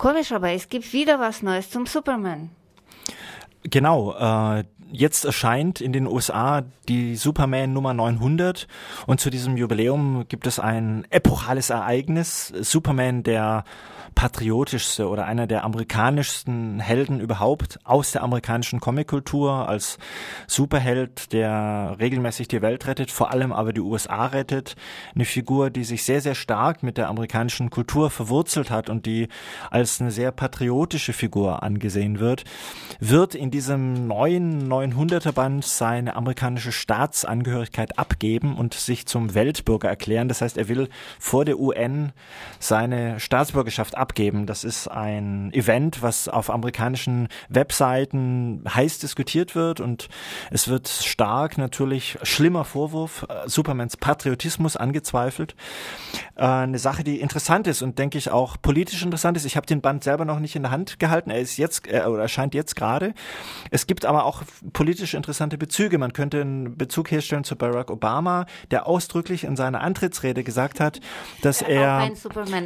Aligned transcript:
Komisch, 0.00 0.32
aber 0.32 0.48
es 0.52 0.66
gibt 0.66 0.94
wieder 0.94 1.20
was 1.20 1.42
Neues 1.42 1.68
zum 1.68 1.84
Superman. 1.84 2.48
Genau, 3.64 4.14
äh, 4.14 4.64
jetzt 4.92 5.24
erscheint 5.24 5.80
in 5.80 5.92
den 5.92 6.06
USA 6.06 6.62
die 6.88 7.16
Superman 7.16 7.72
Nummer 7.72 7.94
900 7.94 8.66
und 9.06 9.20
zu 9.20 9.30
diesem 9.30 9.56
Jubiläum 9.56 10.26
gibt 10.28 10.46
es 10.46 10.58
ein 10.58 11.06
epochales 11.10 11.70
Ereignis. 11.70 12.52
Superman, 12.60 13.22
der 13.22 13.64
patriotischste 14.14 15.08
oder 15.08 15.24
einer 15.26 15.46
der 15.46 15.64
amerikanischsten 15.64 16.80
Helden 16.80 17.20
überhaupt 17.20 17.78
aus 17.84 18.12
der 18.12 18.22
amerikanischen 18.22 18.80
Comickultur 18.80 19.68
als 19.68 19.98
Superheld, 20.46 21.32
der 21.32 21.96
regelmäßig 21.98 22.48
die 22.48 22.62
Welt 22.62 22.86
rettet, 22.86 23.10
vor 23.10 23.30
allem 23.30 23.52
aber 23.52 23.72
die 23.72 23.80
USA 23.80 24.26
rettet. 24.26 24.76
Eine 25.14 25.24
Figur, 25.24 25.70
die 25.70 25.84
sich 25.84 26.04
sehr, 26.04 26.20
sehr 26.20 26.34
stark 26.34 26.82
mit 26.82 26.98
der 26.98 27.08
amerikanischen 27.08 27.70
Kultur 27.70 28.10
verwurzelt 28.10 28.70
hat 28.70 28.90
und 28.90 29.06
die 29.06 29.28
als 29.70 30.00
eine 30.00 30.10
sehr 30.10 30.32
patriotische 30.32 31.12
Figur 31.12 31.62
angesehen 31.62 32.20
wird, 32.20 32.44
wird 32.98 33.34
in 33.34 33.50
diesem 33.50 34.06
neuen 34.06 34.68
900er 34.86 35.32
Band 35.32 35.64
seine 35.64 36.16
amerikanische 36.16 36.72
Staatsangehörigkeit 36.72 37.98
abgeben 37.98 38.56
und 38.56 38.74
sich 38.74 39.06
zum 39.06 39.34
Weltbürger 39.34 39.88
erklären. 39.88 40.28
Das 40.28 40.40
heißt, 40.40 40.56
er 40.56 40.68
will 40.68 40.88
vor 41.18 41.44
der 41.44 41.58
UN 41.58 42.12
seine 42.58 43.20
Staatsbürgerschaft 43.20 43.96
abgeben. 43.96 44.46
Das 44.46 44.64
ist 44.64 44.88
ein 44.88 45.52
Event, 45.52 46.02
was 46.02 46.28
auf 46.28 46.50
amerikanischen 46.50 47.28
Webseiten 47.48 48.64
heiß 48.68 48.98
diskutiert 48.98 49.54
wird 49.54 49.80
und 49.80 50.08
es 50.50 50.68
wird 50.68 50.88
stark 50.88 51.58
natürlich 51.58 52.18
schlimmer 52.22 52.64
Vorwurf 52.64 53.26
äh, 53.28 53.48
Supermans 53.48 53.96
Patriotismus 53.96 54.76
angezweifelt. 54.76 55.54
Äh, 56.36 56.44
eine 56.44 56.78
Sache, 56.78 57.04
die 57.04 57.20
interessant 57.20 57.66
ist 57.66 57.82
und 57.82 57.98
denke 57.98 58.18
ich 58.18 58.30
auch 58.30 58.56
politisch 58.60 59.02
interessant 59.02 59.36
ist. 59.36 59.44
Ich 59.44 59.56
habe 59.56 59.66
den 59.66 59.80
Band 59.80 60.04
selber 60.04 60.24
noch 60.24 60.38
nicht 60.38 60.56
in 60.56 60.62
der 60.62 60.70
Hand 60.70 60.98
gehalten. 60.98 61.30
Er 61.30 61.40
ist 61.40 61.56
jetzt 61.56 61.86
äh, 61.86 62.02
oder 62.06 62.22
erscheint 62.22 62.54
jetzt 62.54 62.76
gerade. 62.76 63.14
Es 63.70 63.86
gibt 63.86 64.04
aber 64.04 64.24
auch 64.24 64.42
politisch 64.72 65.14
interessante 65.14 65.58
Bezüge. 65.58 65.98
Man 65.98 66.12
könnte 66.12 66.40
einen 66.40 66.76
Bezug 66.76 67.10
herstellen 67.10 67.44
zu 67.44 67.56
Barack 67.56 67.90
Obama, 67.90 68.46
der 68.70 68.86
ausdrücklich 68.86 69.44
in 69.44 69.56
seiner 69.56 69.80
Antrittsrede 69.80 70.44
gesagt 70.44 70.80
hat, 70.80 71.00
dass 71.42 71.62
er, 71.62 72.10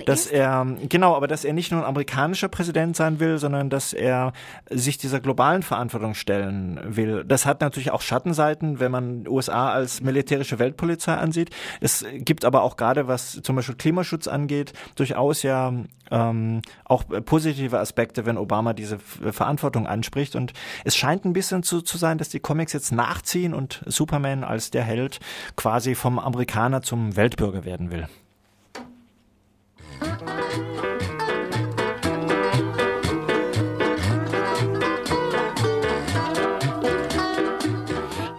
dass 0.07 0.27
er 0.27 0.67
genau, 0.89 1.15
aber 1.15 1.27
dass 1.27 1.45
er 1.45 1.53
nicht 1.53 1.73
nur 1.73 1.81
ein 1.83 1.87
amerikanischer 1.87 2.49
Präsident 2.49 2.97
sein 2.97 3.21
will, 3.21 3.39
sondern 3.39 3.71
dass 3.71 3.93
er 3.93 4.33
sich 4.71 4.99
dieser 4.99 5.21
globalen 5.21 5.63
Verantwortung 5.63 6.15
stellen 6.15 6.81
will. 6.85 7.25
Das 7.25 7.47
hat 7.47 7.61
natürlich 7.61 7.91
auch 7.91 8.03
Schattenseiten, 8.03 8.81
wenn 8.81 8.91
man 8.91 9.27
USA 9.29 9.73
als 9.73 10.01
militärische 10.01 10.59
Weltpolizei 10.59 11.15
ansieht. 11.15 11.51
Es 11.81 12.05
gibt 12.13 12.45
aber 12.45 12.63
auch 12.63 12.77
gerade, 12.77 13.09
was 13.09 13.41
zum 13.43 13.57
Beispiel 13.57 13.77
Klimaschutz 13.77 14.29
angeht, 14.29 14.73
durchaus 14.97 15.43
ja 15.43 15.73
ähm, 16.11 16.63
auch 16.85 17.05
positive 17.25 17.79
Aspekte, 17.79 18.27
wenn 18.27 18.37
Obama 18.39 18.73
diese 18.73 18.99
Verantwortung 18.99 19.87
anspricht. 19.87 20.37
Und 20.37 20.53
es 20.85 20.97
scheint 20.97 21.25
ein 21.25 21.33
bisschen 21.33 21.63
zu, 21.63 21.81
zu 21.81 21.94
sein, 21.99 22.19
dass 22.19 22.29
die 22.29 22.41
Comics 22.41 22.73
jetzt 22.73 22.93
nachziehen 22.93 23.55
und 23.55 23.83
Superman 23.87 24.45
als 24.45 24.71
der 24.71 24.83
Held 24.83 25.21
quasi 25.57 25.95
vom 25.95 26.19
Amerikaner 26.19 26.83
zum 26.83 27.17
Weltbürger 27.17 27.65
werden 27.65 27.91
will. 27.91 28.09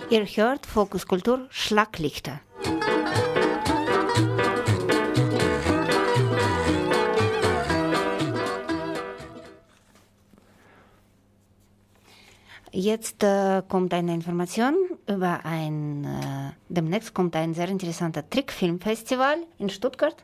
Ihr 0.10 0.26
hört 0.26 0.66
Fokus 0.66 1.08
Kultur 1.08 1.48
Schlaglichter. 1.50 2.40
Jetzt 12.78 13.24
äh, 13.24 13.64
kommt 13.70 13.94
eine 13.94 14.14
Information 14.14 14.76
über 15.08 15.46
ein, 15.46 16.04
äh, 16.04 16.52
demnächst 16.68 17.14
kommt 17.14 17.34
ein 17.38 17.54
sehr 17.54 17.70
interessanter 17.70 18.30
Trickfilmfestival 18.30 19.38
in 19.60 19.70
Stuttgart 19.70 20.18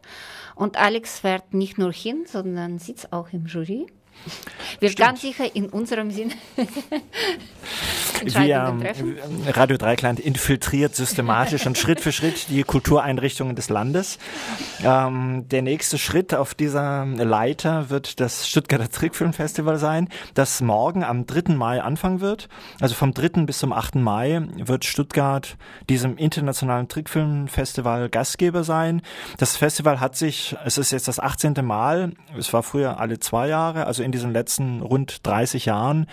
und 0.56 0.76
Alex 0.76 1.20
fährt 1.20 1.54
nicht 1.54 1.78
nur 1.78 1.94
hin, 1.94 2.26
sondern 2.28 2.78
sitzt 2.78 3.14
auch 3.14 3.32
im 3.32 3.46
Jury. 3.46 3.88
Wird 4.82 4.92
Stimmt. 4.92 5.08
ganz 5.08 5.22
sicher 5.22 5.56
in 5.56 5.70
unserem 5.70 6.12
Sinne 6.12 6.34
wir, 8.24 8.78
Radio 9.54 9.78
Dreikland 9.78 10.20
infiltriert 10.20 10.96
systematisch 10.96 11.66
und 11.66 11.78
Schritt 11.78 12.00
für 12.00 12.12
Schritt 12.12 12.50
die 12.50 12.64
Kultureinrichtungen 12.64 13.56
des 13.56 13.70
Landes. 13.70 14.20
Ähm, 14.84 15.48
der 15.50 15.62
nächste 15.62 15.98
Schritt 15.98 16.34
auf 16.34 16.54
dieser 16.54 17.06
Leiter 17.06 17.90
wird 17.90 18.20
das 18.20 18.48
Stuttgarter 18.48 18.90
Trickfilmfestival 18.90 19.78
sein, 19.78 20.10
das 20.34 20.62
morgen 20.62 21.04
am 21.04 21.26
3. 21.26 21.54
Mai 21.54 21.82
anfangen 21.82 22.22
wird. 22.22 22.50
Also 22.80 22.96
vom 22.96 23.14
3. 23.14 23.46
bis 23.46 23.60
zum 23.60 23.74
8. 23.74 23.96
Mai 23.96 24.42
wird 24.58 24.86
Stuttgart 24.86 25.58
diesem 25.90 26.18
internationalen 26.18 26.88
Trickfilmfestival 26.88 28.10
Gastgeber 28.10 28.64
sein. 28.64 29.02
Das 29.38 29.58
Festival 29.58 30.00
hat 30.00 30.16
sich, 30.16 30.56
es 30.66 30.78
ist 30.78 30.92
jetzt 30.92 31.08
das 31.08 31.20
18. 31.20 31.54
Mal, 31.62 32.14
es 32.38 32.54
war 32.54 32.64
früher 32.64 33.00
alle 33.00 33.20
zwei 33.20 33.48
Jahre, 33.48 33.86
also 33.86 34.04
in 34.04 34.12
diesen 34.12 34.32
letzten 34.32 34.82
rund 34.82 35.26
30 35.26 35.66
Jahren 35.66 36.08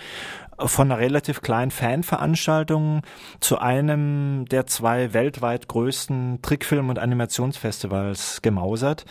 von 0.65 0.91
einer 0.91 0.99
relativ 0.99 1.41
kleinen 1.41 1.71
Fanveranstaltung 1.71 3.01
zu 3.39 3.59
einem 3.59 4.45
der 4.45 4.65
zwei 4.67 5.13
weltweit 5.13 5.67
größten 5.67 6.41
Trickfilm- 6.41 6.89
und 6.89 6.99
Animationsfestivals 6.99 8.41
gemausert. 8.41 9.05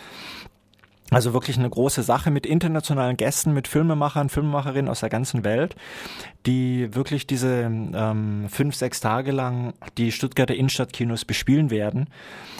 Also 1.11 1.33
wirklich 1.33 1.57
eine 1.57 1.69
große 1.69 2.03
Sache 2.03 2.29
mit 2.29 2.45
internationalen 2.45 3.17
Gästen, 3.17 3.53
mit 3.53 3.67
Filmemachern, 3.67 4.29
Filmemacherinnen 4.29 4.89
aus 4.89 4.99
der 4.99 5.09
ganzen 5.09 5.43
Welt, 5.43 5.75
die 6.45 6.93
wirklich 6.93 7.25
diese 7.25 7.63
ähm, 7.63 8.45
fünf, 8.49 8.75
sechs 8.75 8.99
Tage 8.99 9.31
lang 9.31 9.73
die 9.97 10.11
Stuttgarter 10.11 10.55
Innenstadtkinos 10.55 11.25
bespielen 11.25 11.71
werden 11.71 12.07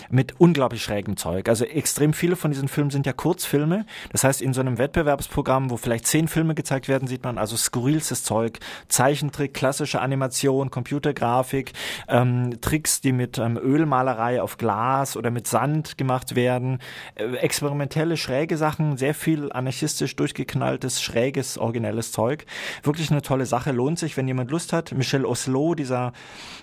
mit 0.09 0.39
unglaublich 0.39 0.83
schrägem 0.83 1.15
Zeug. 1.17 1.47
Also 1.47 1.65
extrem 1.65 2.13
viele 2.13 2.35
von 2.35 2.49
diesen 2.49 2.67
Filmen 2.67 2.89
sind 2.89 3.05
ja 3.05 3.13
Kurzfilme. 3.13 3.85
Das 4.11 4.23
heißt, 4.23 4.41
in 4.41 4.53
so 4.53 4.61
einem 4.61 4.79
Wettbewerbsprogramm, 4.79 5.69
wo 5.69 5.77
vielleicht 5.77 6.07
zehn 6.07 6.27
Filme 6.27 6.55
gezeigt 6.55 6.87
werden, 6.87 7.07
sieht 7.07 7.23
man 7.23 7.37
also 7.37 7.55
skurrilstes 7.55 8.23
Zeug, 8.23 8.59
Zeichentrick, 8.87 9.53
klassische 9.53 10.01
Animation, 10.01 10.71
Computergrafik, 10.71 11.73
ähm, 12.07 12.59
Tricks, 12.61 13.01
die 13.01 13.11
mit 13.11 13.37
ähm, 13.37 13.57
Ölmalerei 13.57 14.41
auf 14.41 14.57
Glas 14.57 15.15
oder 15.15 15.29
mit 15.29 15.45
Sand 15.47 15.99
gemacht 15.99 16.35
werden, 16.35 16.79
äh, 17.15 17.35
experimentelle, 17.35 18.17
schräge 18.17 18.38
Sachen, 18.57 18.97
sehr 18.97 19.13
viel 19.13 19.51
anarchistisch 19.51 20.15
durchgeknalltes, 20.15 21.01
schräges, 21.01 21.57
originelles 21.57 22.11
Zeug. 22.11 22.45
Wirklich 22.83 23.11
eine 23.11 23.21
tolle 23.21 23.45
Sache, 23.45 23.71
lohnt 23.71 23.99
sich, 23.99 24.17
wenn 24.17 24.27
jemand 24.27 24.51
Lust 24.51 24.73
hat. 24.73 24.91
Michel 24.93 25.25
Oslo, 25.25 25.75
dieser 25.75 26.13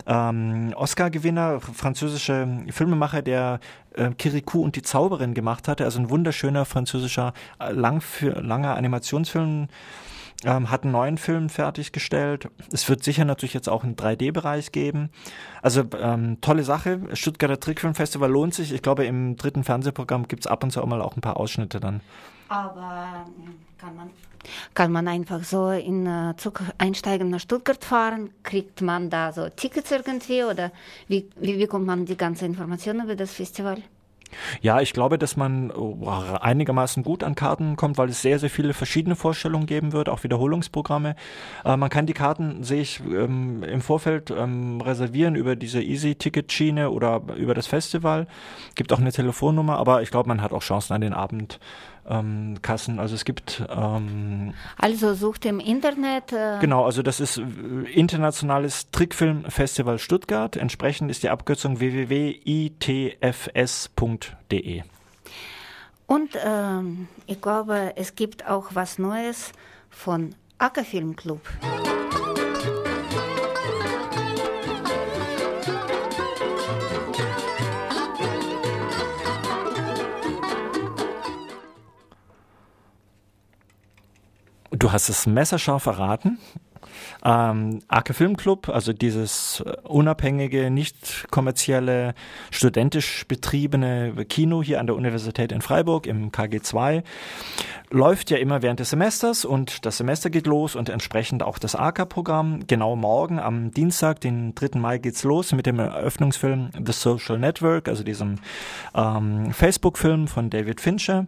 ähm, 0.06 0.72
Oscar-Gewinner, 0.74 1.60
französische 1.60 2.64
Filmemacher, 2.70 3.22
der 3.22 3.60
äh, 3.94 4.10
Kirikou 4.10 4.62
und 4.62 4.76
die 4.76 4.82
Zauberin 4.82 5.34
gemacht 5.34 5.68
hatte, 5.68 5.84
also 5.84 6.00
ein 6.00 6.10
wunderschöner 6.10 6.64
französischer 6.64 7.32
äh, 7.60 7.72
lang 7.72 8.02
langer 8.20 8.76
Animationsfilm 8.76 9.68
ähm, 10.44 10.70
hat 10.70 10.82
einen 10.82 10.92
neuen 10.92 11.18
Film 11.18 11.48
fertiggestellt. 11.48 12.48
Es 12.72 12.88
wird 12.88 13.02
sicher 13.02 13.24
natürlich 13.24 13.54
jetzt 13.54 13.68
auch 13.68 13.84
einen 13.84 13.96
3D-Bereich 13.96 14.72
geben. 14.72 15.10
Also 15.62 15.84
ähm, 15.98 16.40
tolle 16.40 16.62
Sache. 16.62 17.00
Stuttgarter 17.14 17.58
Trickfilmfestival 17.58 18.30
lohnt 18.30 18.54
sich. 18.54 18.72
Ich 18.72 18.82
glaube, 18.82 19.06
im 19.06 19.36
dritten 19.36 19.64
Fernsehprogramm 19.64 20.28
gibt 20.28 20.44
es 20.44 20.46
ab 20.46 20.62
und 20.62 20.70
zu 20.70 20.82
auch 20.82 20.86
mal 20.86 21.00
auch 21.00 21.16
ein 21.16 21.22
paar 21.22 21.38
Ausschnitte 21.38 21.80
dann. 21.80 22.00
Aber 22.48 23.26
hm, 23.26 23.54
kann 23.78 23.96
man, 23.96 24.10
kann 24.74 24.92
man 24.92 25.08
einfach 25.08 25.42
so 25.42 25.70
in 25.70 26.06
äh, 26.06 26.34
Zug 26.36 26.62
einsteigen 26.78 27.30
nach 27.30 27.40
Stuttgart 27.40 27.82
fahren? 27.82 28.30
Kriegt 28.42 28.82
man 28.82 29.10
da 29.10 29.32
so 29.32 29.48
Tickets 29.48 29.90
irgendwie 29.90 30.44
oder 30.44 30.70
wie, 31.08 31.28
wie, 31.36 31.58
wie 31.58 31.66
kommt 31.66 31.86
man 31.86 32.04
die 32.04 32.16
ganze 32.16 32.46
Information 32.46 33.02
über 33.02 33.16
das 33.16 33.32
Festival? 33.32 33.82
Ja, 34.60 34.80
ich 34.80 34.92
glaube, 34.92 35.18
dass 35.18 35.36
man 35.36 35.70
oh, 35.70 36.08
einigermaßen 36.08 37.02
gut 37.02 37.22
an 37.22 37.34
Karten 37.34 37.76
kommt, 37.76 37.98
weil 37.98 38.08
es 38.08 38.22
sehr, 38.22 38.38
sehr 38.38 38.50
viele 38.50 38.74
verschiedene 38.74 39.16
Vorstellungen 39.16 39.66
geben 39.66 39.92
wird, 39.92 40.08
auch 40.08 40.24
Wiederholungsprogramme. 40.24 41.16
Äh, 41.64 41.76
man 41.76 41.90
kann 41.90 42.06
die 42.06 42.14
Karten, 42.14 42.62
sehe 42.62 42.80
ich, 42.80 43.00
ähm, 43.00 43.62
im 43.62 43.80
Vorfeld 43.80 44.30
ähm, 44.30 44.80
reservieren 44.80 45.34
über 45.34 45.56
diese 45.56 45.82
Easy-Ticket-Schiene 45.82 46.90
oder 46.90 47.22
über 47.36 47.54
das 47.54 47.66
Festival. 47.66 48.26
Gibt 48.74 48.92
auch 48.92 49.00
eine 49.00 49.12
Telefonnummer, 49.12 49.78
aber 49.78 50.02
ich 50.02 50.10
glaube, 50.10 50.28
man 50.28 50.42
hat 50.42 50.52
auch 50.52 50.62
Chancen 50.62 50.92
an 50.94 51.00
den 51.00 51.12
Abend 51.12 51.58
ähm, 52.08 52.58
Kassen. 52.62 52.98
Also 52.98 53.14
es 53.14 53.24
gibt. 53.24 53.62
Ähm, 53.68 54.54
also 54.78 55.14
sucht 55.14 55.44
im 55.44 55.60
Internet. 55.60 56.32
Äh 56.32 56.58
genau, 56.60 56.84
also 56.84 57.02
das 57.02 57.20
ist 57.20 57.38
äh, 57.38 57.42
internationales 57.92 58.90
Trickfilmfestival 58.90 59.98
Stuttgart. 59.98 60.56
Entsprechend 60.56 61.10
ist 61.10 61.22
die 61.22 61.30
Abkürzung 61.30 61.80
www.itfs.de. 61.80 62.42
Und 66.06 66.30
ähm, 66.44 67.08
ich 67.26 67.40
glaube, 67.40 67.92
es 67.96 68.14
gibt 68.14 68.46
auch 68.48 68.68
was 68.74 68.98
Neues 68.98 69.52
von 69.90 70.34
Ackerfilm 70.58 71.16
Club. 71.16 71.40
Du 84.78 84.92
hast 84.92 85.08
es 85.08 85.26
messerscharf 85.26 85.82
verraten. 85.82 86.38
Ähm, 87.24 87.80
Arke 87.88 88.14
Filmclub, 88.14 88.68
also 88.68 88.92
dieses 88.92 89.60
äh, 89.60 89.76
unabhängige, 89.82 90.70
nicht 90.70 91.26
kommerzielle, 91.30 92.14
studentisch 92.50 93.26
betriebene 93.26 94.24
Kino 94.28 94.62
hier 94.62 94.80
an 94.80 94.86
der 94.86 94.96
Universität 94.96 95.52
in 95.52 95.60
Freiburg 95.60 96.06
im 96.06 96.30
KG2, 96.30 97.02
läuft 97.90 98.30
ja 98.30 98.38
immer 98.38 98.62
während 98.62 98.80
des 98.80 98.90
Semesters 98.90 99.44
und 99.44 99.84
das 99.84 99.98
Semester 99.98 100.30
geht 100.30 100.46
los 100.46 100.76
und 100.76 100.88
entsprechend 100.88 101.42
auch 101.42 101.58
das 101.58 101.74
ARCA-Programm. 101.74 102.66
Genau 102.66 102.96
morgen 102.96 103.38
am 103.38 103.72
Dienstag, 103.72 104.20
den 104.20 104.54
3. 104.54 104.78
Mai, 104.78 104.98
geht's 104.98 105.24
los 105.24 105.52
mit 105.52 105.66
dem 105.66 105.78
Eröffnungsfilm 105.78 106.70
The 106.84 106.92
Social 106.92 107.38
Network, 107.38 107.88
also 107.88 108.04
diesem 108.04 108.36
ähm, 108.94 109.52
Facebook-Film 109.52 110.28
von 110.28 110.50
David 110.50 110.80
Fincher. 110.80 111.26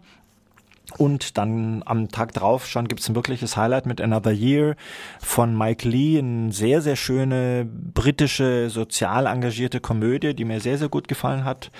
Und 0.97 1.37
dann 1.37 1.83
am 1.85 2.09
Tag 2.09 2.33
drauf 2.33 2.67
schon 2.67 2.87
gibt 2.87 3.01
es 3.01 3.09
ein 3.09 3.15
wirkliches 3.15 3.55
Highlight 3.55 3.85
mit 3.85 4.01
Another 4.01 4.31
Year 4.31 4.75
von 5.19 5.57
Mike 5.57 5.87
Lee, 5.87 6.19
eine 6.19 6.51
sehr, 6.51 6.81
sehr 6.81 6.95
schöne 6.95 7.65
britische, 7.65 8.69
sozial 8.69 9.27
engagierte 9.27 9.79
Komödie, 9.79 10.33
die 10.33 10.45
mir 10.45 10.59
sehr, 10.59 10.77
sehr 10.77 10.89
gut 10.89 11.07
gefallen 11.07 11.45
hat. 11.45 11.71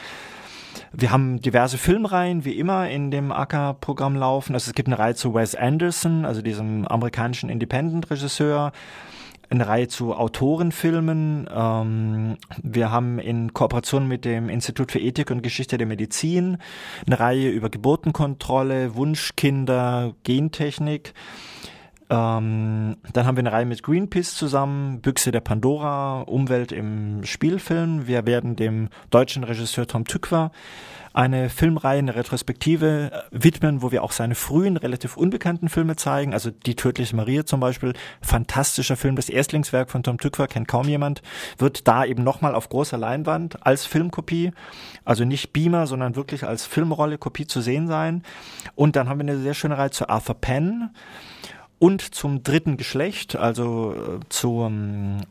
Wir 0.91 1.11
haben 1.11 1.41
diverse 1.41 1.77
Filmreihen, 1.77 2.45
wie 2.45 2.57
immer, 2.57 2.89
in 2.89 3.11
dem 3.11 3.31
ACA-Programm 3.31 4.15
laufen. 4.15 4.53
Also 4.53 4.69
es 4.69 4.75
gibt 4.75 4.87
eine 4.87 4.99
Reihe 4.99 5.15
zu 5.15 5.33
Wes 5.33 5.55
Anderson, 5.55 6.25
also 6.25 6.41
diesem 6.41 6.87
amerikanischen 6.87 7.49
Independent-Regisseur 7.49 8.71
eine 9.49 9.67
Reihe 9.67 9.87
zu 9.87 10.13
Autorenfilmen. 10.13 11.49
Ähm, 11.51 12.37
wir 12.61 12.91
haben 12.91 13.19
in 13.19 13.53
Kooperation 13.53 14.07
mit 14.07 14.25
dem 14.25 14.49
Institut 14.49 14.91
für 14.91 14.99
Ethik 14.99 15.31
und 15.31 15.41
Geschichte 15.41 15.77
der 15.77 15.87
Medizin 15.87 16.57
eine 17.05 17.19
Reihe 17.19 17.49
über 17.49 17.69
Geburtenkontrolle, 17.69 18.95
Wunschkinder, 18.95 20.13
Gentechnik. 20.23 21.13
Ähm, 22.09 22.97
dann 23.13 23.25
haben 23.25 23.37
wir 23.37 23.41
eine 23.41 23.51
Reihe 23.51 23.65
mit 23.65 23.83
Greenpeace 23.83 24.35
zusammen, 24.35 25.01
Büchse 25.01 25.31
der 25.31 25.41
Pandora, 25.41 26.21
Umwelt 26.21 26.71
im 26.71 27.23
Spielfilm. 27.23 28.07
Wir 28.07 28.25
werden 28.25 28.55
dem 28.55 28.89
deutschen 29.11 29.43
Regisseur 29.43 29.85
Tom 29.85 30.05
Tückwer 30.05 30.51
eine 31.13 31.49
Filmreihe, 31.49 31.99
eine 31.99 32.15
Retrospektive 32.15 33.11
äh, 33.11 33.21
widmen, 33.31 33.81
wo 33.81 33.91
wir 33.91 34.03
auch 34.03 34.11
seine 34.11 34.35
frühen, 34.35 34.77
relativ 34.77 35.17
unbekannten 35.17 35.69
Filme 35.69 35.95
zeigen. 35.95 36.33
Also 36.33 36.51
Die 36.51 36.75
tödliche 36.75 37.15
Maria 37.15 37.45
zum 37.45 37.59
Beispiel, 37.59 37.93
fantastischer 38.21 38.95
Film, 38.95 39.15
das 39.15 39.29
Erstlingswerk 39.29 39.89
von 39.89 40.03
Tom 40.03 40.17
Tückwer, 40.17 40.47
kennt 40.47 40.67
kaum 40.67 40.87
jemand, 40.87 41.21
wird 41.57 41.87
da 41.87 42.05
eben 42.05 42.23
nochmal 42.23 42.55
auf 42.55 42.69
großer 42.69 42.97
Leinwand 42.97 43.65
als 43.65 43.85
Filmkopie, 43.85 44.51
also 45.05 45.25
nicht 45.25 45.51
Beamer, 45.53 45.87
sondern 45.87 46.15
wirklich 46.15 46.43
als 46.43 46.65
Filmrolle 46.65 47.17
Kopie 47.17 47.47
zu 47.47 47.61
sehen 47.61 47.87
sein. 47.87 48.23
Und 48.75 48.95
dann 48.95 49.09
haben 49.09 49.19
wir 49.19 49.31
eine 49.31 49.41
sehr 49.41 49.53
schöne 49.53 49.77
Reihe 49.77 49.91
zu 49.91 50.09
Arthur 50.09 50.35
Penn 50.35 50.91
und 51.79 52.13
zum 52.13 52.43
dritten 52.43 52.75
Geschlecht, 52.75 53.37
also 53.37 53.93
äh, 53.93 54.19
zu 54.27 54.63
ähm, 54.65 55.21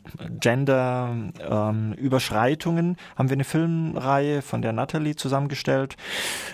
Gender-Überschreitungen, 0.41 2.87
ähm, 2.87 2.97
haben 3.17 3.29
wir 3.29 3.35
eine 3.35 3.45
Filmreihe 3.45 4.41
von 4.41 4.63
der 4.63 4.73
Natalie 4.73 5.15
zusammengestellt. 5.15 5.99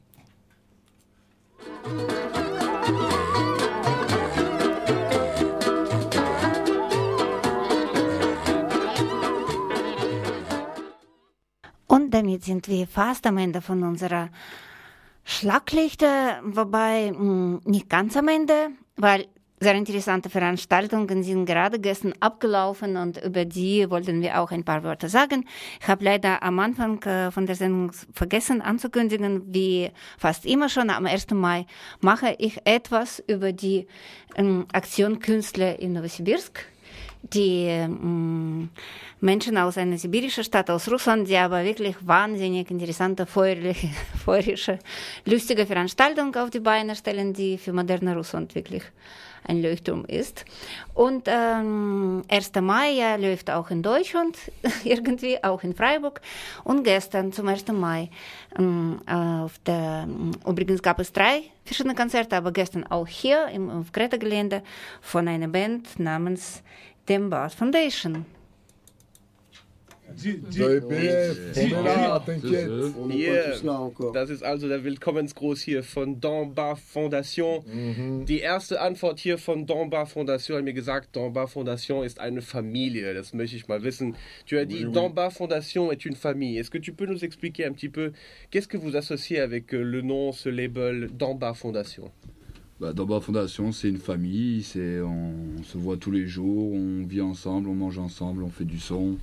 Und 11.88 12.12
damit 12.12 12.44
sind 12.44 12.68
wir 12.68 12.88
fast 12.88 13.28
am 13.28 13.38
Ende 13.38 13.62
von 13.62 13.84
unserer 13.84 14.30
Schlaglichte, 15.24 16.08
wobei 16.44 17.10
hm, 17.10 17.62
nicht 17.66 17.90
ganz 17.90 18.18
am 18.18 18.28
Ende, 18.28 18.72
weil 18.96 19.28
sehr 19.60 19.76
interessante 19.76 20.30
Veranstaltungen 20.30 21.24
sind 21.24 21.46
gerade 21.46 21.80
gestern 21.80 22.14
abgelaufen 22.20 22.98
und 22.98 23.24
über 23.24 23.46
die 23.46 23.90
wollten 23.90 24.22
wir 24.22 24.40
auch 24.40 24.52
ein 24.52 24.64
paar 24.64 24.84
Worte 24.84 25.10
sagen. 25.10 25.46
Ich 25.82 25.88
habe 25.88 26.04
leider 26.04 26.44
am 26.44 26.60
Anfang 26.60 27.02
äh, 27.04 27.32
von 27.32 27.46
der 27.46 27.56
Sendung 27.56 27.92
vergessen 28.12 28.62
anzukündigen, 28.62 29.54
wie 29.54 29.92
fast 30.18 30.46
immer 30.46 30.70
schon 30.70 30.90
am 30.90 31.06
1. 31.06 31.32
Mai 31.32 31.66
mache 32.02 32.36
ich 32.40 32.60
etwas 32.66 33.24
über 33.28 33.54
die 33.54 33.88
ähm, 34.36 34.66
Aktion 34.74 35.20
Künstler 35.20 35.80
in 35.80 35.94
Novosibirsk 35.94 36.73
die 37.24 37.88
Menschen 39.22 39.58
aus 39.58 39.78
einer 39.78 39.98
sibirischen 39.98 40.44
Stadt, 40.44 40.70
aus 40.70 40.92
Russland, 40.92 41.30
die 41.30 41.38
aber 41.38 41.64
wirklich 41.64 41.96
wahnsinnig 42.02 42.70
interessante, 42.70 43.26
feuerliche, 43.26 43.90
feurische, 44.24 44.80
lustige 45.26 45.66
Veranstaltung 45.66 46.36
auf 46.36 46.50
die 46.50 46.60
Beine 46.60 46.96
stellen, 46.96 47.34
die 47.34 47.58
für 47.58 47.72
moderne 47.72 48.16
Russland 48.16 48.54
wirklich 48.54 48.84
ein 49.46 49.62
Leuchtturm 49.62 50.06
ist. 50.06 50.46
Und 50.94 51.28
ähm, 51.28 52.24
1. 52.30 52.52
Mai 52.62 52.92
ja, 52.92 53.16
läuft 53.16 53.50
auch 53.50 53.70
in 53.72 53.82
Deutschland, 53.82 54.38
irgendwie, 54.84 55.44
auch 55.44 55.64
in 55.64 55.74
Freiburg. 55.74 56.22
Und 56.64 56.84
gestern 56.84 57.32
zum 57.32 57.48
1. 57.48 57.68
Mai, 57.70 58.10
ähm, 58.58 59.02
auf 59.08 59.58
der, 59.66 60.08
übrigens 60.48 60.82
gab 60.82 61.00
es 61.00 61.12
drei 61.12 61.44
verschiedene 61.66 61.96
Konzerte, 61.96 62.36
aber 62.36 62.52
gestern 62.52 62.86
auch 62.86 63.08
hier 63.08 63.48
im, 63.48 63.70
auf 63.70 63.92
Greta-Gelände 63.92 64.64
von 65.02 65.28
einer 65.28 65.48
Band 65.48 66.00
namens 66.00 66.62
dem 67.08 67.30
Bart 67.30 67.54
Foundation. 67.54 68.26
Das 74.14 74.30
ist 74.30 74.44
also 74.44 74.68
der 74.68 74.84
Willkommensgruß 74.84 75.62
hier 75.62 75.84
von 75.84 76.20
Donbar 76.20 76.76
Fondation. 76.76 77.64
Mhm. 77.66 78.26
Die 78.26 78.40
erste 78.40 78.82
Antwort 78.82 79.20
hier 79.20 79.38
von 79.38 79.66
Donbar 79.66 80.06
Fondation 80.06 80.58
hat 80.58 80.66
mir 80.66 80.74
gesagt, 80.74 81.16
Donbar 81.16 81.48
Fondation 81.48 82.04
ist 82.04 82.20
eine 82.20 82.42
Familie. 82.42 83.14
Das 83.14 83.34
möchte 83.34 83.56
ich 83.56 83.68
mal 83.68 83.84
wissen. 83.84 84.16
Tu 84.46 84.58
as 84.58 84.68
dit, 84.68 84.86
oui, 84.86 84.92
Donbar 84.92 85.32
Fondation 85.32 85.92
est 85.92 86.06
une 86.06 86.16
famille. 86.16 86.60
Est-ce 86.60 86.70
que 86.70 86.78
tu 86.78 86.94
peux 86.94 87.06
nous 87.06 87.24
expliquer 87.24 87.66
un 87.66 87.74
petit 87.74 87.90
peu 87.90 88.12
qu'est-ce 88.52 88.68
que 88.68 88.78
vous 88.78 88.96
associez 88.96 89.40
avec 89.40 89.74
euh, 89.74 89.82
le 89.82 90.02
nom, 90.02 90.32
ce 90.32 90.50
label 90.50 91.10
Donbar 91.12 91.58
Fondation 91.58 92.12
bah, 92.84 92.94
Dans 92.94 93.22
Fondation, 93.22 93.72
c'est 93.72 93.88
une 93.90 93.98
famille, 93.98 94.64
c'est 94.64 95.00
on 95.02 95.64
se 95.64 95.78
voit 95.78 95.98
tous 95.98 96.12
les 96.12 96.28
jours, 96.28 96.74
on 96.74 97.06
vit 97.06 97.22
ensemble, 97.22 97.70
on 97.70 97.76
mange 97.76 97.98
ensemble, 97.98 98.44
on 98.44 98.50
fait 98.50 98.66
du 98.66 98.80
son. 98.80 99.18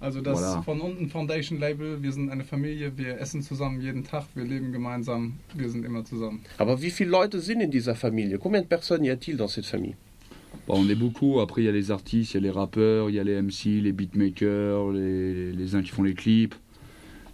Also 0.00 0.20
das 0.20 0.38
voilà. 0.38 0.62
von 0.62 0.80
unten 0.80 1.08
Foundation 1.08 1.58
Label, 1.58 2.02
wir 2.02 2.12
sind 2.12 2.30
eine 2.30 2.44
Familie, 2.44 2.92
wir 2.96 3.18
essen 3.20 3.42
zusammen 3.42 3.80
jeden 3.80 4.04
Tag, 4.04 4.24
wir 4.34 4.44
leben 4.44 4.72
gemeinsam, 4.72 5.34
wir 5.54 5.70
sind 5.70 5.84
immer 5.84 6.04
zusammen. 6.04 6.40
Aber 6.58 6.82
wie 6.82 6.90
viele 6.90 7.10
Leute 7.10 7.40
sind 7.40 7.60
in 7.60 7.70
dieser 7.70 7.94
Familie? 7.94 8.38
Combien 8.38 8.62
de 8.62 8.68
personnes 8.68 9.04
y 9.04 9.10
a-t-il 9.10 9.36
dans 9.36 9.48
cette 9.48 9.66
famille? 9.66 9.94
Bah, 10.66 10.74
On 10.76 10.88
est 10.88 10.94
beaucoup, 10.94 11.40
après 11.40 11.62
il 11.62 11.64
y 11.66 11.68
a 11.68 11.72
les 11.72 11.90
artistes, 11.90 12.34
il 12.34 12.36
y 12.36 12.40
a 12.40 12.42
les 12.42 12.50
rappeurs, 12.50 13.08
il 13.08 13.16
y 13.16 13.20
a 13.20 13.24
les 13.24 13.40
MC, 13.40 13.80
les 13.82 13.92
beatmakers, 13.92 14.90
les, 14.92 15.52
les 15.52 15.74
uns 15.74 15.82
qui 15.82 15.90
font 15.90 16.02
les 16.02 16.14
clips. 16.14 16.54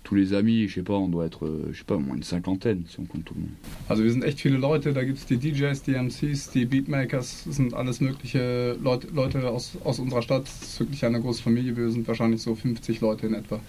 Tous 0.02 0.14
les 0.14 0.32
amis, 0.32 0.68
je 0.68 0.76
sais 0.76 0.82
pas, 0.82 0.94
on 0.94 1.08
doit 1.08 1.26
être, 1.26 1.46
euh, 1.46 1.68
je 1.72 1.78
sais 1.78 1.84
pas, 1.84 1.96
au 1.96 2.00
moins 2.00 2.16
une 2.16 2.22
cinquantaine, 2.22 2.84
si 2.88 2.98
on 3.00 3.04
compte 3.04 3.24
tout 3.24 3.34
le 3.34 3.42
monde. 3.42 3.50
Also 3.88 4.02
wir 4.02 4.10
sind 4.10 4.24
echt 4.24 4.40
viele 4.40 4.56
Leute, 4.56 4.92
da 4.92 5.04
gibt 5.04 5.18
es 5.18 5.26
die 5.26 5.36
DJs, 5.36 5.82
die 5.82 5.92
MCs, 5.92 6.50
die 6.50 6.64
Beatmakers, 6.64 7.44
das 7.46 7.56
sind 7.56 7.74
alles 7.74 8.00
mögliche 8.00 8.76
Leute, 8.82 9.08
Leute 9.12 9.48
aus, 9.48 9.76
aus 9.84 9.98
unserer 9.98 10.22
Stadt. 10.22 10.44
Es 10.44 10.62
ist 10.62 10.80
wirklich 10.80 11.04
eine 11.04 11.20
große 11.20 11.42
Familie, 11.42 11.76
wir 11.76 11.90
sind 11.90 12.06
wahrscheinlich 12.08 12.42
so 12.42 12.54
50 12.54 13.00
Leute 13.00 13.26
in 13.26 13.34
etwa. 13.34 13.60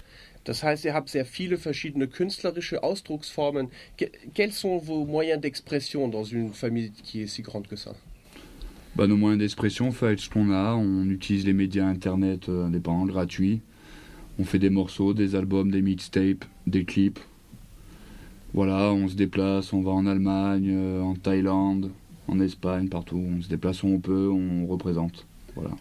Das 0.44 0.62
heißt, 0.62 0.84
ihr 0.84 0.94
habt 0.94 1.08
sehr 1.08 1.24
viele 1.24 1.56
verschiedene 1.56 2.08
künstlerische 2.08 2.82
Ausdrucksformen. 2.82 3.68
Quels 4.34 4.60
sont 4.60 4.80
vos 4.80 5.06
moyens 5.06 5.40
d'expression 5.40 6.08
dans 6.08 6.24
une 6.24 6.52
famille 6.52 6.90
qui 7.04 7.22
est 7.22 7.26
si 7.28 7.42
grande 7.42 7.68
que 7.68 7.76
ça 7.76 7.94
bah, 8.96 9.06
Nos 9.06 9.16
moyens 9.16 9.38
d'expression, 9.38 9.88
on 9.88 9.92
fait 9.92 10.18
ce 10.18 10.28
qu'on 10.28 10.50
a. 10.50 10.74
On 10.74 11.08
utilise 11.08 11.46
les 11.46 11.52
médias 11.52 11.86
internet 11.86 12.48
euh, 12.48 12.66
indépendants, 12.66 13.06
gratuits. 13.06 13.60
On 14.38 14.44
fait 14.44 14.58
des 14.58 14.70
morceaux, 14.70 15.14
des 15.14 15.34
albums, 15.34 15.70
des 15.70 15.82
mixtapes, 15.82 16.44
des 16.66 16.84
clips. 16.84 17.20
Voilà, 18.54 18.92
on 18.92 19.08
se 19.08 19.14
déplace, 19.14 19.72
on 19.72 19.82
va 19.82 19.92
en 19.92 20.06
Allemagne, 20.06 20.68
euh, 20.70 21.00
en 21.00 21.14
Thaïlande, 21.14 21.90
en 22.28 22.40
Espagne, 22.40 22.88
partout. 22.88 23.16
On 23.16 23.40
se 23.40 23.48
déplace 23.48 23.82
où 23.82 23.88
on 23.88 23.98
peut, 23.98 24.28
on 24.28 24.66
représente. 24.66 25.26
Voilà. 25.54 25.76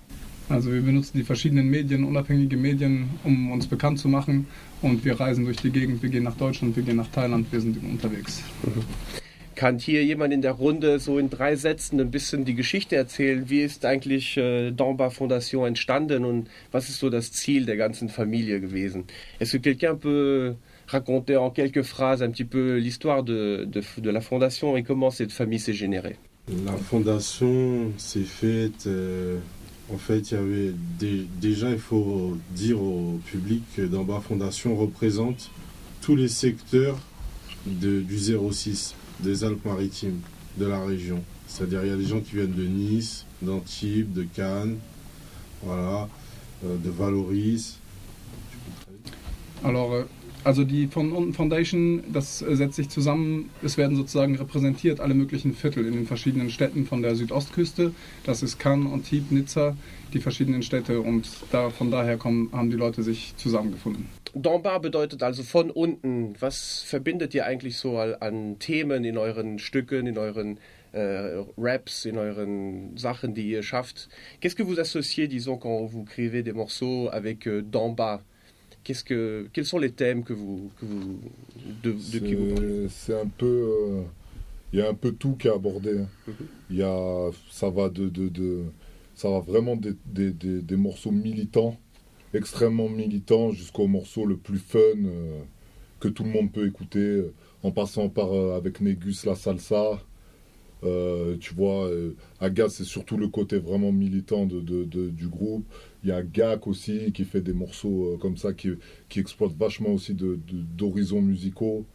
Also 0.49 0.69
wir 0.69 0.81
benutzen 0.81 1.17
die 1.17 1.23
verschiedenen 1.23 1.69
Medien, 1.69 2.03
unabhängige 2.03 2.57
Medien, 2.57 3.09
um 3.23 3.51
uns 3.51 3.67
bekannt 3.67 3.99
zu 3.99 4.09
machen. 4.09 4.47
Und 4.81 5.05
wir 5.05 5.17
reisen 5.17 5.45
durch 5.45 5.57
die 5.57 5.71
Gegend, 5.71 6.03
wir 6.03 6.09
gehen 6.09 6.23
nach 6.23 6.35
Deutschland, 6.35 6.75
wir 6.75 6.83
gehen 6.83 6.97
nach 6.97 7.07
Thailand, 7.07 7.49
wir 7.51 7.61
sind 7.61 7.77
unterwegs. 7.83 8.43
Mhm. 8.63 9.20
Kann 9.61 9.77
hier 9.77 10.03
jemand 10.03 10.33
in 10.33 10.41
der 10.41 10.53
Runde 10.53 10.97
so 10.97 11.19
in 11.19 11.29
drei 11.29 11.55
Sätzen 11.55 11.99
ein 12.01 12.09
bisschen 12.09 12.45
die 12.45 12.55
Geschichte 12.55 12.95
erzählen? 12.95 13.47
Wie 13.47 13.61
ist 13.61 13.85
eigentlich 13.85 14.35
äh, 14.35 14.71
Domba 14.71 15.11
Fondation 15.11 15.67
entstanden 15.67 16.25
und 16.25 16.47
was 16.71 16.89
ist 16.89 16.97
so 16.97 17.11
das 17.11 17.31
Ziel 17.31 17.67
der 17.67 17.77
ganzen 17.77 18.09
Familie 18.09 18.59
gewesen? 18.59 19.03
Est-ce 19.39 19.59
que 19.59 19.61
quelqu'un 19.61 19.93
peut 19.93 20.55
raconter 20.87 21.37
en 21.37 21.51
quelques 21.51 21.83
phrases 21.83 22.23
un 22.23 22.31
petit 22.31 22.43
peu 22.43 22.77
l'histoire 22.77 23.21
de, 23.21 23.67
de, 23.71 23.83
de, 24.01 24.09
la 24.09 24.21
fondation 24.21 24.75
et 24.77 24.81
comment 24.81 25.11
cette 25.11 25.31
famille 25.31 25.59
s'est 25.59 25.73
générée 25.73 26.15
La 26.65 26.75
fondation 26.75 27.91
s'est 27.99 28.21
faite. 28.41 28.87
Euh, 28.87 29.37
en 29.93 29.99
fait, 29.99 30.31
il 30.31 30.33
y 30.33 30.37
avait 30.37 30.73
des, 30.97 31.27
déjà, 31.39 31.69
il 31.69 31.77
faut 31.77 32.35
dire 32.55 32.81
au 32.81 33.19
public 33.27 33.61
que 33.75 33.83
Damba 33.83 34.21
Fondation 34.27 34.75
représente 34.75 35.51
tous 36.01 36.15
les 36.15 36.29
secteurs 36.29 36.97
de, 37.65 38.01
du 38.01 38.17
06 38.17 38.95
des 39.19 39.43
Alpes-Maritimes, 39.43 40.21
de 40.57 40.65
la 40.65 40.83
région. 40.83 41.23
C'est-à-dire, 41.47 41.83
il 41.83 41.89
y 41.89 41.93
a 41.93 41.97
des 41.97 42.05
gens 42.05 42.19
qui 42.19 42.35
viennent 42.35 42.53
de 42.53 42.65
Nice, 42.65 43.25
d'Antibes, 43.41 44.13
de 44.13 44.23
Cannes, 44.23 44.77
voilà, 45.63 46.07
euh, 46.63 46.77
de 46.77 46.89
Valoris. 46.89 47.77
Alors, 49.63 49.93
euh, 49.93 50.03
also 50.43 50.63
die 50.63 50.87
Foundation, 50.87 52.01
das 52.11 52.41
äh, 52.41 52.55
setzt 52.55 52.75
sich 52.75 52.89
zusammen, 52.89 53.49
es 53.61 53.77
werden 53.77 53.95
sozusagen 53.95 54.35
repräsentiert 54.35 54.99
alle 54.99 55.13
möglichen 55.13 55.53
Viertel 55.53 55.85
in 55.85 55.93
den 55.93 56.07
verschiedenen 56.07 56.49
Städten 56.49 56.85
von 56.85 57.01
der 57.01 57.15
Südostküste. 57.15 57.93
Das 58.23 58.41
ist 58.41 58.57
Cannes, 58.57 58.91
Antibes, 58.91 59.29
Nizza, 59.31 59.75
die 60.13 60.19
verschiedenen 60.19 60.63
Städte 60.63 61.01
und 61.01 61.29
da, 61.51 61.69
von 61.69 61.91
daher 61.91 62.17
kommen, 62.17 62.49
haben 62.53 62.71
die 62.71 62.77
Leute 62.77 63.03
sich 63.03 63.33
zusammengefunden. 63.37 64.05
D'en 64.33 64.59
bas 64.59 64.79
bedeutet 64.79 65.23
also 65.23 65.43
von 65.43 65.69
unten. 65.71 66.33
Was 66.39 66.83
verbindet 66.83 67.33
ihr 67.33 67.45
eigentlich 67.45 67.77
so 67.77 67.97
an 67.97 68.57
Themen 68.59 69.03
in 69.03 69.17
euren 69.17 69.59
Stücken, 69.59 70.07
in 70.07 70.17
euren 70.17 70.57
äh, 70.93 71.43
Raps, 71.57 72.05
in 72.05 72.17
euren 72.17 72.95
Sachen, 72.97 73.33
die 73.33 73.49
ihr 73.51 73.63
schafft? 73.63 74.07
Qu'est-ce 74.39 74.55
que 74.55 74.63
vous 74.63 74.79
associez, 74.79 75.27
disons, 75.27 75.57
quand 75.57 75.85
vous 75.85 76.03
écrivez 76.03 76.43
des 76.43 76.53
morceaux 76.53 77.09
avec 77.11 77.47
euh, 77.47 77.61
d'en 77.61 77.89
bas 77.89 78.21
Qu'est-ce 78.83 79.03
que, 79.03 79.47
quels 79.53 79.65
sont 79.65 79.77
les 79.77 79.91
thèmes 79.91 80.23
que 80.23 80.33
vous, 80.33 80.71
que 80.79 80.85
vous 80.85 81.19
de, 81.83 81.91
de 81.91 82.19
qui 82.19 82.33
vous 82.33 82.55
parlez? 82.55 82.87
C'est 82.89 83.19
un 83.19 83.27
peu, 83.27 84.07
il 84.73 84.79
euh, 84.79 84.81
y 84.81 84.85
a 84.85 84.89
un 84.89 84.95
peu 84.95 85.11
tout 85.11 85.35
qui 85.35 85.47
est 85.47 85.51
abordé. 85.53 85.99
Hein. 85.99 86.09
Mm 86.27 86.31
-hmm. 86.31 86.45
Il 86.71 86.77
y 86.77 86.83
a, 86.83 87.31
ça 87.51 87.69
va 87.69 87.89
de, 87.89 88.09
de, 88.09 88.29
de 88.29 88.63
ça 89.13 89.29
va 89.29 89.39
vraiment 89.39 89.75
des, 89.75 89.93
des, 90.05 90.31
des, 90.31 90.61
des, 90.61 90.77
morceaux 90.77 91.11
militants, 91.11 91.77
extrêmement 92.33 92.89
militants, 92.89 93.51
jusqu'au 93.51 93.87
morceau 93.87 94.25
le 94.25 94.37
plus 94.37 94.59
fun 94.59 94.79
euh, 94.79 95.41
que 95.99 96.07
tout 96.07 96.23
le 96.23 96.29
monde 96.29 96.51
peut 96.51 96.67
écouter, 96.67 96.99
euh, 96.99 97.33
en 97.63 97.71
passant 97.71 98.09
par 98.09 98.33
euh, 98.33 98.55
avec 98.55 98.81
Négus 98.81 99.25
la 99.25 99.35
salsa. 99.35 100.01
Tu 101.39 101.53
vois, 101.53 101.91
Agathe, 102.39 102.71
c'est 102.71 102.85
surtout 102.85 103.15
le 103.15 103.27
côté 103.27 103.59
vraiment 103.59 103.91
militant 103.91 104.47
du 104.47 105.27
groupe. 105.27 105.63
Il 106.03 106.09
y 106.09 106.11
a 106.11 106.23
Gak 106.23 106.65
aussi 106.65 107.11
qui 107.11 107.23
fait 107.23 107.41
des 107.41 107.53
morceaux 107.53 108.17
comme 108.19 108.35
ça, 108.35 108.51
qui, 108.51 108.71
qui 109.07 109.19
exploite 109.19 109.51
vachement 109.53 109.89
aussi 109.91 110.15
d'horizons 110.15 111.21
musicaux. 111.21 111.85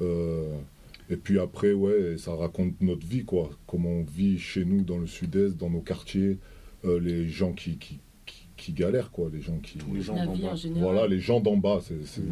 Et 0.00 1.16
puis 1.22 1.38
après, 1.38 1.72
ouais, 1.72 2.18
ça 2.18 2.34
raconte 2.34 2.74
notre 2.80 3.06
vie, 3.06 3.24
quoi. 3.24 3.48
Comment 3.68 3.90
on 3.90 4.02
vit 4.02 4.40
chez 4.40 4.64
nous, 4.64 4.82
dans 4.82 4.98
le 4.98 5.06
sud-est, 5.06 5.56
dans 5.56 5.70
nos 5.70 5.80
quartiers, 5.80 6.38
les 6.82 7.28
gens 7.28 7.52
qui, 7.52 7.78
qui 8.56 8.72
galèrent, 8.72 9.10
quoi, 9.10 9.28
les 9.32 9.40
gens 9.40 9.58
qui. 9.62 9.78
Les 9.92 10.02
gens 10.02 10.16
voilà, 10.76 11.06
les 11.06 11.20
gens 11.20 11.40
d'en 11.40 11.56
bas, 11.56 11.80
c'est 11.82 12.22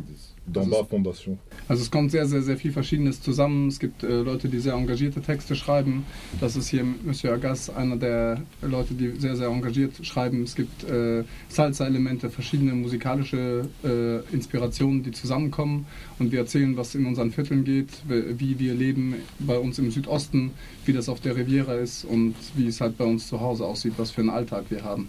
d'en 0.47 0.67
bas 0.67 0.85
Fondation. 0.89 1.39
Also 1.69 1.83
es 1.83 1.91
kommt 1.91 2.11
sehr, 2.11 2.27
sehr, 2.27 2.43
sehr 2.43 2.57
viel 2.57 2.73
Verschiedenes 2.73 3.21
zusammen. 3.21 3.69
Es 3.69 3.79
gibt 3.79 4.03
äh, 4.03 4.21
Leute, 4.21 4.49
die 4.49 4.59
sehr 4.59 4.75
engagierte 4.75 5.21
Texte 5.21 5.55
schreiben. 5.55 6.05
Das 6.41 6.57
ist 6.57 6.69
hier 6.69 6.85
Monsieur 6.85 7.35
Agas, 7.35 7.71
einer 7.71 7.97
der 7.97 8.43
Leute, 8.63 8.95
die 8.95 9.13
sehr, 9.19 9.37
sehr 9.37 9.49
engagiert 9.49 10.05
schreiben. 10.05 10.43
Es 10.43 10.55
gibt 10.55 10.85
äh, 10.85 11.25
Salsa-Elemente, 11.49 12.31
verschiedene 12.31 12.73
musikalische 12.73 13.69
äh, 13.83 14.35
Inspirationen, 14.35 15.03
die 15.03 15.13
zusammenkommen. 15.13 15.87
Und 16.19 16.33
wir 16.33 16.41
erzählen, 16.41 16.77
was 16.77 16.95
in 16.95 17.07
unseren 17.07 17.31
Vierteln 17.31 17.65
geht, 17.65 17.89
wie 18.09 18.59
wir 18.59 18.75
leben 18.75 19.15
bei 19.39 19.59
uns 19.59 19.79
im 19.79 19.91
Südosten, 19.91 20.53
wie 20.85 20.93
das 20.93 21.09
auf 21.09 21.21
der 21.21 21.37
Riviera 21.37 21.75
ist 21.75 22.05
und 22.05 22.35
wie 22.55 22.67
es 22.67 22.81
halt 22.81 22.99
bei 22.99 23.05
uns 23.05 23.29
zu 23.29 23.41
Hause 23.41 23.65
aussieht, 23.65 23.95
was 23.97 24.11
für 24.11 24.21
einen 24.21 24.31
Alltag 24.31 24.67
wir 24.69 24.85
haben. 24.85 25.09